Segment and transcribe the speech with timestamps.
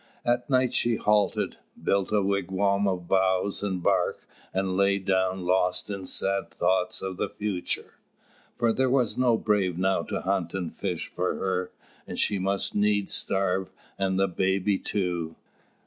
[0.25, 5.91] At night she halted, built a wigwam of boughs and bark, and lay down, lost
[5.91, 7.93] in sad thoughts of the future;
[8.57, 11.69] for there was no brave now to hunt and fish for her,
[12.07, 13.69] and she must needs starve
[13.99, 15.35] and the baby too.